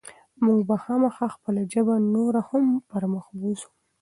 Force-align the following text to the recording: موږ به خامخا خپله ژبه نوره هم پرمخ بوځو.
موږ 0.45 0.59
به 0.67 0.75
خامخا 0.83 1.27
خپله 1.35 1.61
ژبه 1.71 1.95
نوره 2.13 2.41
هم 2.49 2.65
پرمخ 2.89 3.25
بوځو. 3.39 3.69